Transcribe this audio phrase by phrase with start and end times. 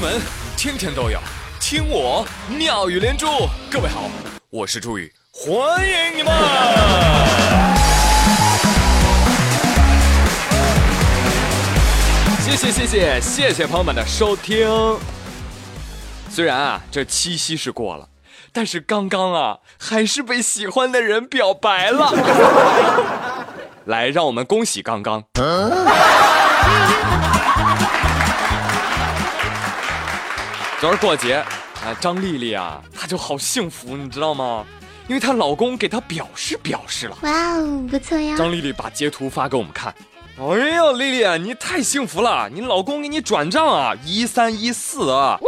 [0.00, 0.18] 闻
[0.56, 1.20] 天天都有，
[1.60, 3.26] 听我妙语连珠。
[3.70, 4.08] 各位好，
[4.48, 6.32] 我是朱宇，欢迎你们！
[12.40, 14.66] 谢谢谢谢谢谢朋友们的收听。
[16.30, 18.08] 虽然啊，这七夕是过了，
[18.54, 22.10] 但是刚刚啊，还是被喜欢的人表白了。
[23.84, 25.22] 来，让我们恭喜刚刚。
[30.80, 34.64] 昨儿过节，啊，张丽丽啊，她就好幸福，你知道吗？
[35.08, 37.18] 因为她老公给她表示表示了。
[37.20, 38.34] 哇哦，不错呀！
[38.34, 39.94] 张丽丽把截图发给我们看。
[40.38, 42.48] 哎呦，丽丽，你太幸福了！
[42.48, 45.38] 你老公给你转账啊，一三一四啊。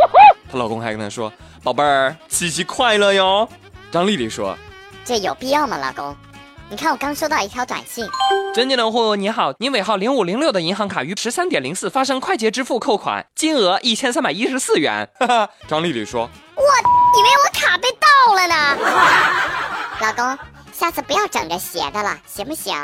[0.51, 1.33] 她老公还跟她说
[1.65, 3.49] ：“宝贝儿，七夕快乐哟。”
[3.91, 4.55] 张丽丽说
[5.03, 6.15] ：“这有必要吗，老公？”
[6.73, 8.09] 你看，我刚收到一条短信。
[8.55, 15.07] 尊敬的用户，你好，您尾号零五零六的银行卡于十三点零四发生快捷支付扣款，金额一千三百一十四元。
[15.21, 18.79] 哈哈，张丽丽说：“我以为我卡被盗了呢。
[20.01, 20.39] ”老公，
[20.73, 22.75] 下次不要整这邪的了，行不行？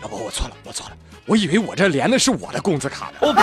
[0.00, 3.18] 老婆，我错了，我错了，我以为我这连的是我的工资卡呢。
[3.20, 3.34] 我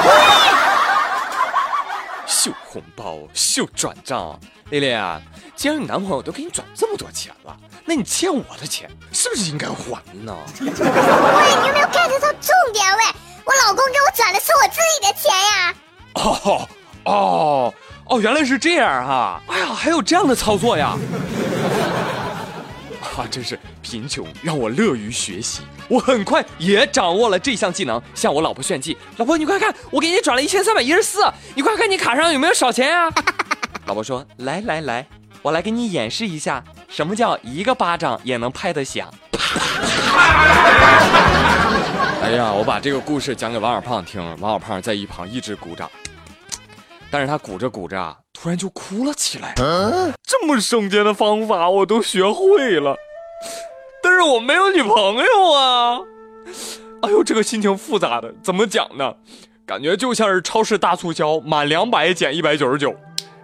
[2.44, 4.38] 秀红包，秀转账，
[4.70, 5.22] 丽丽啊，
[5.56, 7.56] 既然你男朋友都给你转这么多钱了。
[7.86, 10.36] 那你欠我的钱是不是应该还呢？
[10.60, 12.86] 喂，你有没有 get 到重点？
[12.98, 13.06] 喂，
[13.46, 15.74] 我老公给我转的是我自己的钱呀！
[16.16, 16.68] 哦
[17.06, 17.74] 哦
[18.10, 19.42] 哦，原来是这样哈！
[19.48, 20.98] 哎呀，还有这样的操作呀！
[23.22, 28.98] 啊，真是贫穷让我乐于学习，我很快也掌握了这项技能，向我老婆炫技。
[29.18, 31.24] 老婆，你快看，我给你转了一千三百一十四，
[31.56, 33.10] 你快看你卡上有没有少钱啊？
[33.86, 35.06] 老婆说：来来来，
[35.42, 36.64] 我来给你演示一下。
[36.90, 39.12] 什么叫一个巴掌也能拍得响？
[42.22, 45.90] 哎呀，我把这个故事讲给王小胖听，王小胖在一旁一直鼓掌，
[47.14, 49.54] 但是他鼓着鼓着啊，突然就哭了起来。
[50.24, 52.96] 这么省钱的方法我都学会了，
[54.02, 56.00] 但是我没有女朋友啊！
[57.04, 59.14] 哎呦，这个心情复杂的，怎么讲呢？
[59.64, 62.96] 感觉就像是超市大促销，满两百减一百九十九，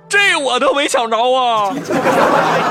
[0.09, 1.72] 这我都没抢着啊！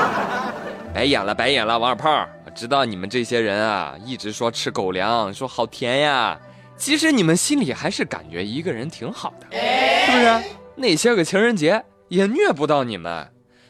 [0.93, 6.37] 白演了，白演了，王小胖，我知道你们这些人啊，一直说吃狗粮，说好甜呀，
[6.75, 10.58] 其实你们心里还是感觉一个人挺好的，是不是？
[10.79, 13.29] 那些个情人节也虐不到你们，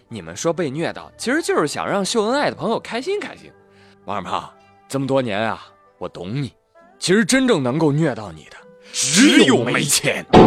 [0.09, 3.51] 你们说被虐到，其实就是想让秀恩爱的朋友开心开心。
[4.05, 4.47] 王二胖，
[4.87, 5.65] 这么多年啊，
[5.97, 6.53] 我懂你，
[6.99, 8.57] 其实真正能够虐到你的，
[8.93, 10.23] 只有没钱。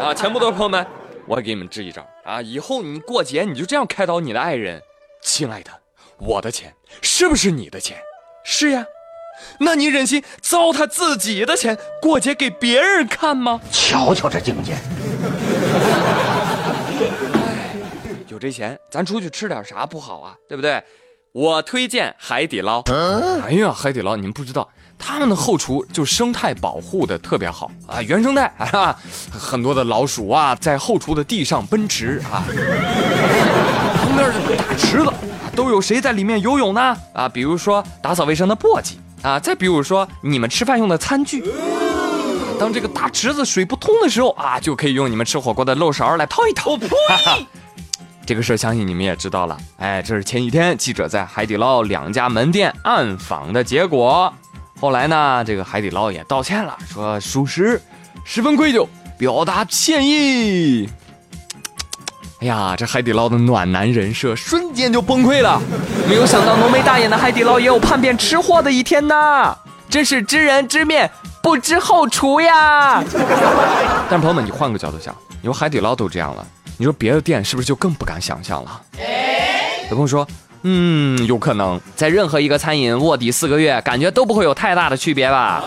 [0.00, 0.86] 啊，钱不多，朋友们。
[1.26, 2.42] 我给你们支一招啊！
[2.42, 4.82] 以后你过节你就这样开导你的爱人，
[5.20, 5.70] 亲爱的，
[6.18, 7.96] 我的钱是不是你的钱？
[8.44, 8.84] 是呀，
[9.58, 13.60] 那你忍心糟蹋自己的钱过节给别人看吗？
[13.70, 14.74] 瞧瞧这境界！
[18.28, 20.34] 有这钱咱出去吃点啥不好啊？
[20.48, 20.82] 对不对？
[21.32, 22.82] 我推荐海底捞。
[23.44, 24.68] 哎呀，海底捞你们不知道。
[24.98, 28.96] 他们的后厨就生态保护的特别好啊，原生态啊，
[29.32, 32.44] 很多的老鼠啊在后厨的地上奔驰啊，
[33.96, 35.12] 旁边的大池子
[35.56, 36.96] 都有谁在里面游泳呢？
[37.12, 41.44] 啊，比如说打扫卫生的簸箕啊，再比如说你们吃饭用的餐具，
[42.58, 46.76] 当这个大池子水不通的时候啊，就可以用你们吃火锅的漏勺来掏一掏。
[48.26, 54.32] 这个事儿相信你们也知道了，哎，这是前几天记者在海底捞两家门店暗访的结果。
[54.80, 57.80] 后来呢，这个海底捞也道歉了，说属实，
[58.24, 58.86] 十分愧疚，
[59.18, 60.88] 表达歉意。
[62.42, 65.62] 哎呀，这海底捞的暖男人设瞬间就崩溃了。
[66.08, 69.56] 没有想到浓眉大眼的海底捞也有叛变吃货的一天呐！
[69.88, 71.08] 真是知人知面
[71.40, 73.00] 不知后厨呀。
[74.10, 76.44] 但朋友们，你换个角度想，你说海底捞都这样了，
[76.78, 78.80] 你说别的店是不是就更不敢想象了？
[79.88, 80.26] 有朋友说。
[80.64, 85.62] 嗯，有可能在任何一个餐饮卧底四个月，感觉都不会有太大的区别吧？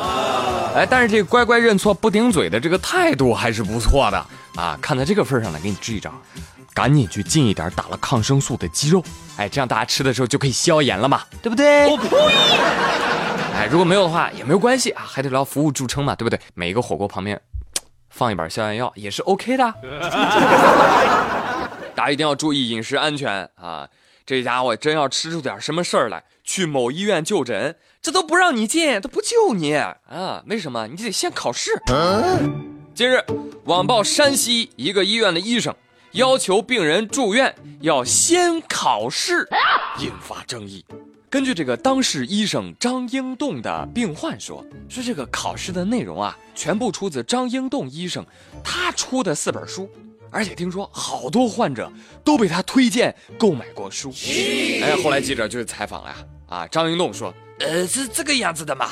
[0.75, 4.77] 哎，但是这乖乖认错不顶嘴的这个态度还是不错的啊！
[4.81, 6.09] 看在这个份上呢，给你支一招，
[6.75, 9.01] 赶紧去进一点打了抗生素的鸡肉，
[9.37, 11.87] 哎，这样大家吃的时候就可以消炎了嘛，对不对？
[11.87, 12.09] 我呸！
[13.55, 16.37] 哎，如果没有的话也没有关系啊，海底捞服务著称嘛，对不对？
[16.53, 17.39] 每一个火锅旁边
[18.09, 19.73] 放一板消炎药也是 OK 的。
[21.95, 23.87] 大家一定要注意饮食安全啊！
[24.25, 29.95] 这家伙真要吃出点什么事儿来，去某医院就诊，这都不让你进，都不救你啊！
[30.47, 30.87] 为什么？
[30.87, 31.71] 你得先考试。
[32.93, 33.23] 近日，
[33.63, 35.73] 网曝山西一个医院的医生
[36.15, 39.45] 要求病人住院要先考试，
[39.99, 40.85] 引发争议。
[41.29, 48.25] 根据这个当事医生张英栋的病患说，说这个考试的内容啊，全部出自张英栋医生
[48.63, 49.89] 他出的四本书，
[50.31, 51.91] 而且听说好多患者
[52.23, 54.09] 都被他推荐购买过书。
[54.81, 56.15] 哎，后来记者就采访了呀，
[56.47, 58.91] 啊，张英栋说，呃，是这个样子的嘛，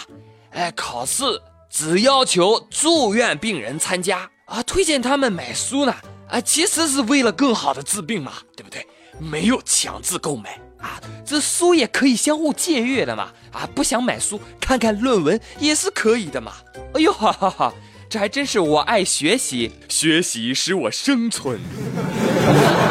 [0.49, 1.23] 哎，考试
[1.69, 4.29] 只要求住院病人参加。
[4.45, 5.95] 啊，推荐他们买书呢，
[6.29, 8.85] 啊，其实是为了更好的治病嘛，对不对？
[9.19, 10.59] 没有强制购买。
[10.79, 13.31] 啊，这书也可以相互借阅的嘛！
[13.53, 16.51] 啊，不想买书，看看论文也是可以的嘛！
[16.93, 17.73] 哎呦，哈哈哈，
[18.09, 21.57] 这还真是我爱学习，学习使我生存。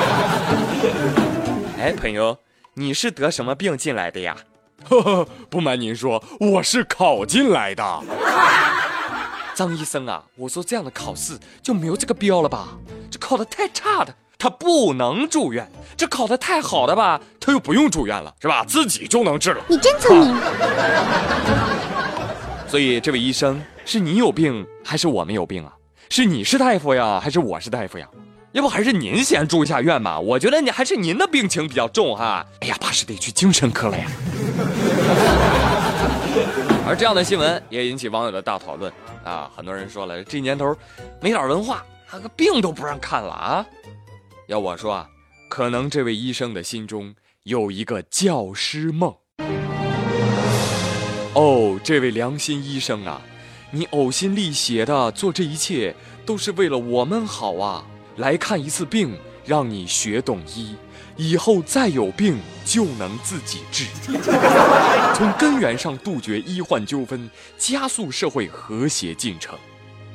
[1.78, 2.38] 哎，朋友，
[2.74, 4.38] 你是得什么病进来的呀？
[4.88, 7.84] 呵呵，不瞒您说，我是考进来的。
[9.54, 12.68] 张医生啊，我说这样的考试就没有这个必要了吧？
[13.10, 14.14] 这考的太差的。
[14.38, 18.64] 他不能住院，这考得太好的吧，他又不用住院了，是吧？
[18.66, 19.62] 自己就能治了。
[19.68, 20.36] 你真聪明。
[22.66, 25.72] 所以这位医生，是你有病还是我们有病啊？
[26.08, 28.08] 是你是大夫呀，还是我是大夫呀？
[28.50, 30.18] 要不还是您先住一下院吧？
[30.18, 32.44] 我觉得你还是您的病情比较重哈。
[32.62, 34.06] 哎呀，怕是得去精神科了呀。
[36.86, 38.92] 而这样的新闻也引起网友的大讨论
[39.24, 39.50] 啊！
[39.54, 40.76] 很多人说了，这年头
[41.20, 43.66] 没点文化，他个病都不让看了啊！
[44.46, 45.08] 要我说啊，
[45.48, 47.14] 可能这位医生的心中
[47.44, 49.14] 有一个教师梦。
[51.34, 53.20] 哦，这位良心医生啊，
[53.70, 55.94] 你呕心沥血的做这一切，
[56.26, 57.84] 都是为了我们好啊！
[58.16, 60.76] 来看一次病，让你学懂医，
[61.16, 63.84] 以后再有病就能自己治，
[65.14, 69.54] 从根源上杜绝医患纠纷，加速社会和谐进程。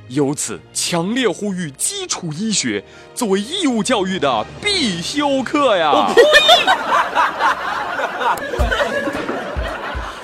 [0.09, 2.83] 由此，强烈呼吁基础医学
[3.13, 6.07] 作为义务教育的必修课呀！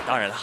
[0.08, 0.36] 当然了，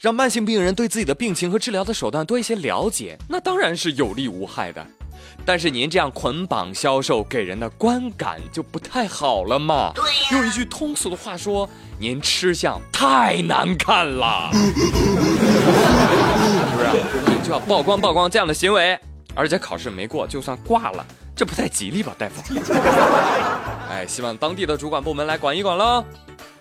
[0.00, 4.86] 让慢性病人对自己的病情和治疗的手段多一些了解，那当然是有利无害的。
[5.44, 9.92] 但是您这样捆绑销售，给人的观感就不太好了嘛？
[10.32, 11.68] 用一句通俗的话说，
[11.98, 14.50] 您吃相太难看了。
[14.52, 14.58] 是
[16.72, 17.38] 不是？
[17.44, 18.98] 就要曝光曝光这样的行为，
[19.34, 21.06] 而且考试没过就算挂了，
[21.36, 22.42] 这不太吉利吧，大夫？
[23.88, 26.04] 哎，希望当地的主管部门来管一管喽。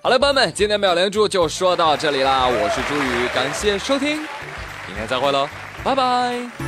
[0.03, 5.49] 好了，朋友们，今天妙连珠就说到这里啦，我是朱宇，感谢收听，明天再会喽，
[5.83, 6.64] 拜拜。